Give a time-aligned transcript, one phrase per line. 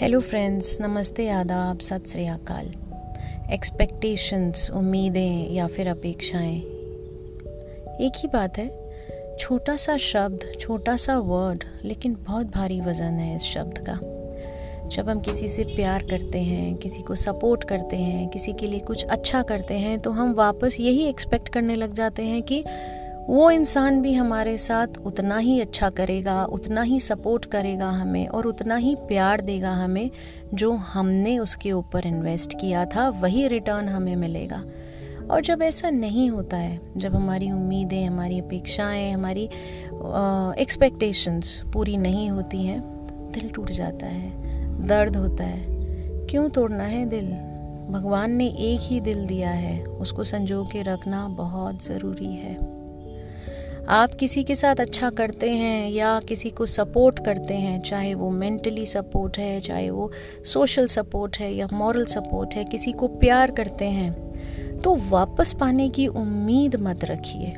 [0.00, 2.66] Hello friends नमस्ते, आदाब, सत श्री अकाल।
[3.52, 6.56] एक्सपेक्टेशंस उम्मीदें या फिर अपेक्षाएँ।
[8.00, 8.68] एक ही बात है,
[9.38, 13.98] छोटा सा शब्द, छोटा सा वर्ड लेकिन बहुत भारी वज़न है इस शब्द का।
[14.88, 18.80] जब हम किसी से प्यार करते हैं, किसी को सपोर्ट करते हैं, किसी के लिए
[18.80, 22.64] कुछ अच्छा करते हैं तो हम वापस यही एक्सपेक्ट करने लग जाते हैं कि
[23.30, 28.46] वो इंसान भी हमारे साथ उतना ही अच्छा करेगा, उतना ही सपोर्ट करेगा हमें और
[28.46, 30.10] उतना ही प्यार देगा हमें
[30.54, 34.62] जो हमने उसके ऊपर इन्वेस्ट किया था, वही रिटर्न हमें मिलेगा।
[35.30, 39.44] और जब ऐसा नहीं होता है, जब हमारी उम्मीदें, हमारी अपेक्षाएँ, हमारी
[40.62, 42.80] एक्सपेक्टेशंस पूरी नहीं होती हैं,
[43.32, 44.32] दिल टूट जाता है,
[44.86, 45.64] दर्द होता है।
[46.26, 47.30] क्यों तोड़ना है दिल?
[47.90, 52.79] भगवान ने एक ही दिल दिया है, उसको संजो के रखना बहुत ज़रूरी है।
[53.88, 58.30] आप किसी के साथ अच्छा करते हैं या किसी को सपोर्ट करते हैं, चाहे वो
[58.30, 60.10] मेंटली सपोर्ट है, चाहे वो
[60.44, 65.88] सोशल सपोर्ट है या मॉरल सपोर्ट है, किसी को प्यार करते हैं तो वापस पाने
[65.88, 67.54] की उम्मीद मत रखिए।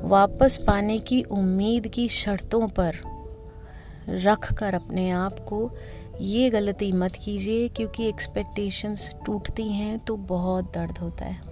[0.00, 2.96] वापस पाने की उम्मीद की शर्तों पर
[4.08, 5.70] रख कर अपने आप को
[6.20, 11.47] ये गलती मत कीजिए, क्योंकि एक्सपेक्टेशंस टूटती हैं तो बहुत दर्द होता है।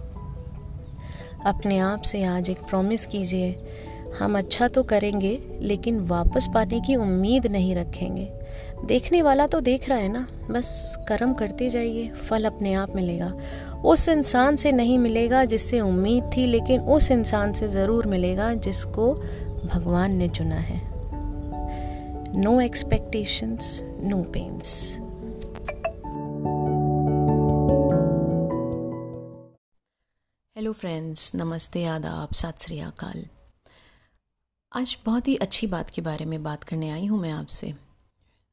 [1.46, 3.64] अपने आप से आज एक प्रॉमिस कीजिए।
[4.18, 8.32] हम अच्छा तो करेंगे, लेकिन वापस पाने की उम्मीद नहीं रखेंगे।
[8.84, 10.26] देखने वाला तो देख रहा है ना?
[10.50, 13.32] बस कर्म करते जाइए, फल अपने आप मिलेगा।
[13.84, 19.14] उस इंसान से नहीं मिलेगा जिससे उम्मीद थी, लेकिन उस इंसान से ज़रूर मिलेगा जिसको
[19.74, 20.80] भगवान ने चुना है।
[22.36, 25.00] No expectations no pains
[30.76, 33.24] friends नमस्ते, आदाब, सत श्री अकाल।
[34.72, 37.74] आज बहुत ही अच्छी बात के बारे में बात करने आई हूँ मैं आपसे।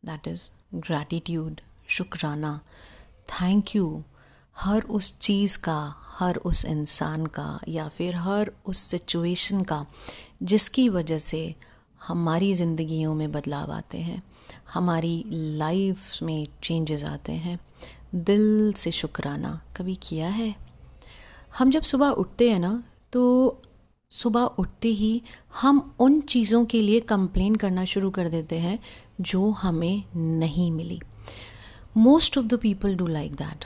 [0.06, 0.42] दैट इज़
[0.76, 2.62] ग्रैटिट्यूड शुक्राना।
[3.30, 4.04] थैंक यू
[4.60, 9.86] हर उस चीज़ का, हर उस इंसान का, या फिर हर उस सिचुएशन का,
[10.44, 11.56] जिसकी वजह से
[12.08, 14.24] हमारी ज़िंदगियों में बदलाव आते हैं,
[14.74, 15.24] हमारी
[15.58, 17.60] लाइफ में चेंजेस आते हैं।
[18.16, 20.73] दिल से शुक्राना, कभी किया है?
[21.58, 22.84] हम जब सुबह उठते हैं ना
[23.14, 23.22] तो
[24.12, 25.22] सुबह उठते ही
[25.62, 28.80] हम उन चीज़ों के लिए कंप्लेन करना शुरू कर देते हैं
[29.22, 31.00] जो हमें नहीं मिली।
[31.98, 33.66] Most of the people do like that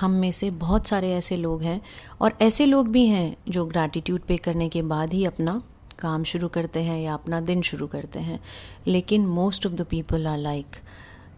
[0.00, 1.80] हम में से बहुत सारे ऐसे लोग हैं
[2.20, 5.62] और ऐसे लोग भी हैं जो ग्रैटिट्यूड पे करने के बाद ही अपना
[5.98, 8.40] काम शुरू करते हैं या अपना दिन शुरू करते हैं।
[8.86, 10.76] लेकिन most of the people are like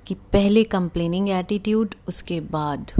[0.06, 2.92] कि पहले कंप्लेनिंग एटीट्यूड उसके बाद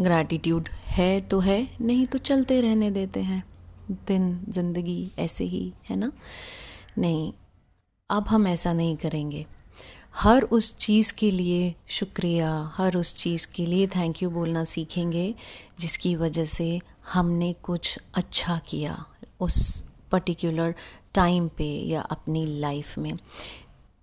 [0.00, 3.44] ग्रैटिट्यूड है तो है, नहीं तो चलते रहने देते हैं।
[3.90, 6.12] दिन, ज़िंदगी ऐसे ही, है ना?
[6.98, 7.32] नहीं,
[8.10, 9.46] अब हम ऐसा नहीं करेंगे।
[10.14, 15.34] हर उस चीज़ के लिए शुक्रिया, हर उस चीज़ के लिए थैंक यू बोलना सीखेंगे,
[15.80, 16.80] जिसकी वजह से
[17.12, 19.04] हमने कुछ अच्छा किया
[19.40, 20.74] उस पर्टिकुलर
[21.14, 23.18] टाइम पे या अपनी लाइफ में।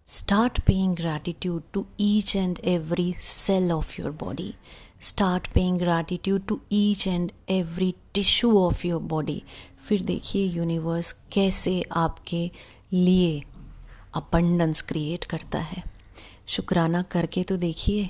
[0.08, 4.54] Start paying gratitude to each and every cell of your body
[5.04, 9.44] start paying gratitude to each and every tissue of your body
[9.86, 12.52] फिर देखिए यूनिवर्स कैसे आपके
[12.94, 13.42] लिए
[14.14, 15.84] अबंडेंस क्रिएट करता है।
[16.48, 18.10] शुक्राना करके तो देखिए,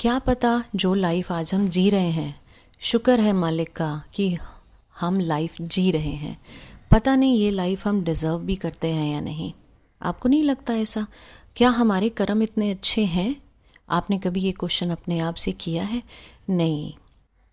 [0.00, 2.40] क्या पता जो लाइफ आज हम जी रहे हैं,
[2.80, 4.38] शुक्र है मालिक का कि
[5.00, 6.38] हम लाइफ जी रहे हैं।
[6.90, 9.52] पता नहीं ये लाइफ हम डिज़र्व भी करते हैं या नहीं।
[10.02, 11.06] आपको नहीं लगता ऐसा?
[11.56, 13.45] क्या हमारे कर्म इतने अच्छे हैं?
[13.88, 16.02] आपने कभी ये क्वेश्चन अपने आप से किया है?
[16.50, 16.92] नहीं।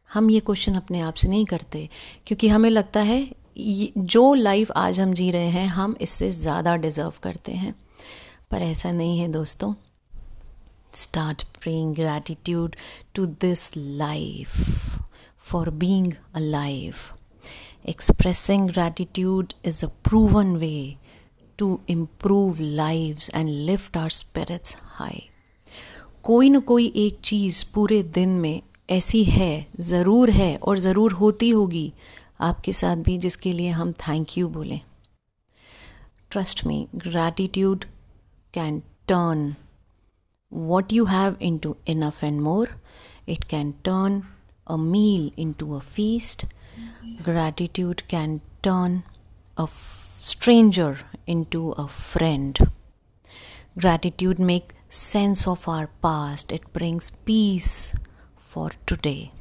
[0.10, 1.88] हम ये क्वेश्चन अपने आप से नहीं करते,
[2.28, 7.14] क्योंकि हमें लगता है जो लाइफ आज हम जी रहे हैं, हम इससे ज़्यादा डिज़र्व
[7.24, 7.74] करते हैं।
[8.52, 9.74] पर ऐसा नहीं है दोस्तों।
[10.94, 12.76] Start praying gratitude
[13.16, 14.58] to this life
[15.46, 17.14] for being a life
[17.90, 20.96] expressing gratitude is a proven way
[21.59, 25.24] to improve lives and lift our spirits high
[26.23, 31.49] कोई न कोई एक चीज़ पूरे दिन में ऐसी है, ज़रूर है और ज़रूर होती
[31.49, 31.91] होगी।
[32.41, 34.79] आपके साथ भी जिसके लिए हम थैंक यू बोलें।
[36.31, 37.85] Trust me gratitude
[38.53, 39.53] can turn
[40.52, 42.69] what you have into enough and more
[43.29, 44.22] it can turn
[44.67, 46.46] a meal into a feast
[47.26, 49.02] gratitude can turn
[49.58, 49.66] a
[50.26, 50.91] stranger
[51.28, 52.59] into a friend.
[53.78, 56.53] Gratitude makes sense of our past.
[56.53, 57.95] It brings peace
[58.36, 59.33] for today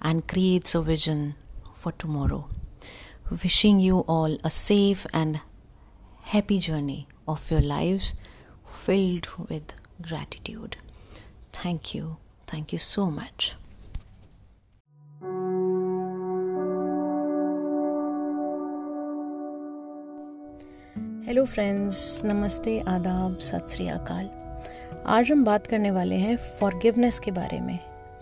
[0.00, 1.34] and creates a vision
[1.74, 2.48] for tomorrow.
[3.42, 5.40] Wishing you all a safe and
[6.22, 8.14] happy journey of your lives
[8.66, 10.76] filled with gratitude.
[11.52, 12.16] Thank you.
[12.46, 13.54] Thank you so much.
[21.26, 24.37] Hello friends नमस्ते आदाब सत श्री अकाल
[25.07, 27.79] आज हम बात करने वाले हैं फॉरगिवनेस के बारे में।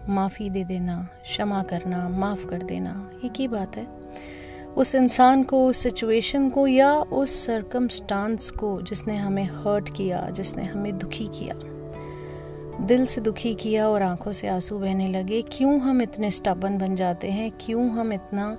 [0.10, 3.88] माफ़ी दे देना, क्षमा करना, माफ़ कर देना एक ही बात है?
[4.78, 10.64] उस इंसान को, उस सिचुएशन को या उस सरकमस्टांस को जिसने हमें हर्ट किया, जिसने
[10.64, 11.56] हमें दुखी किया।
[12.86, 16.96] दिल से दुखी किया और आँखों से आँसू बहने लगे, क्यों हम इतने स्टबन बन
[16.96, 17.52] जाते हैं?
[17.62, 18.58] क्यों हम इतना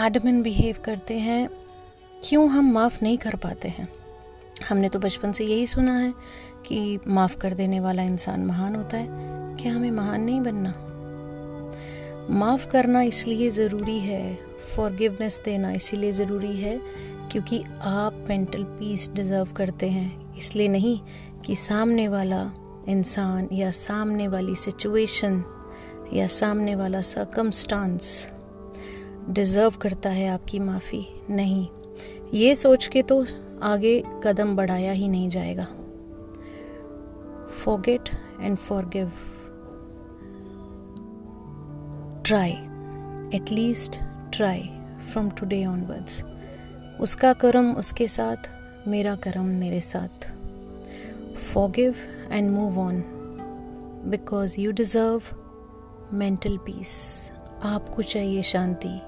[0.00, 1.48] एडमिन बिहेव करते हैं?
[2.24, 3.88] क्यों हम माफ़ नहीं कर पाते हैं?
[4.68, 6.14] हमने तो बचपन से यही सुना है।
[6.66, 9.06] कि माफ़ कर देने वाला इंसान महान होता है
[9.56, 10.74] क्या हमें महान नहीं बनना।
[12.30, 14.38] माफ़ करना इसलिए ज़रूरी है
[14.76, 16.80] फॉरगिवनेस देना इसीलिए ज़रूरी है
[17.32, 20.98] क्योंकि आप मेंटल पीस डिज़र्व करते हैं। इसलिए नहीं
[21.44, 22.42] कि सामने वाला
[22.88, 25.42] इंसान या सामने वाली सिचुएशन
[26.12, 28.28] या सामने वाला सरकमस्टांस
[29.30, 31.66] डिज़र्व करता है आपकी माफ़ी। नहीं,
[32.34, 33.24] ये सोच के तो
[33.62, 35.66] आगे कदम बढ़ाया ही नहीं जाएगा।
[37.64, 38.08] Forget
[38.40, 39.12] and forgive
[42.26, 42.52] try
[43.34, 44.00] at least
[44.32, 44.62] try
[45.12, 46.24] from today onwards
[47.00, 48.36] उसका कर्म उसके साथ,
[48.88, 50.30] मेरा कर्म मेरे साथ.
[51.34, 51.94] Forgive
[52.30, 53.02] and move on
[54.06, 55.22] because you deserve
[56.12, 57.32] mental peace
[57.62, 59.00] आपको चाहिए शांति.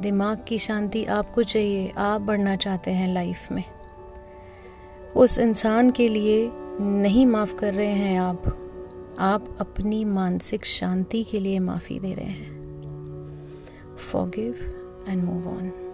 [0.00, 1.92] दिमाग की शांति आपको चाहिए.
[1.96, 3.64] आप बढ़ना चाहते हैं लाइफ में.
[5.16, 6.50] उस इंसान के लिए
[6.80, 8.42] नहीं माफ़ कर रहे हैं आप
[9.18, 14.54] आप अपनी मानसिक शांति के लिए माफ़ी दे रहे हैं फॉगिव
[15.08, 15.87] एंड मूव on.